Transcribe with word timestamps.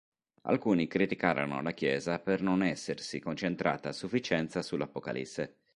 Alcuni 0.45 0.87
criticarono 0.87 1.61
la 1.61 1.73
Chiesa 1.73 2.17
per 2.17 2.41
non 2.41 2.63
essersi 2.63 3.19
concentrata 3.19 3.89
a 3.89 3.93
sufficienza 3.93 4.63
sull'Apocalisse. 4.63 5.57